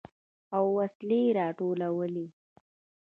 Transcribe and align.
او 0.55 0.63
وسلې 0.77 1.19
يې 1.27 1.35
راټولولې. 1.39 2.25